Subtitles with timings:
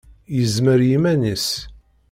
[0.35, 1.47] Yezmer i yiman-nnes.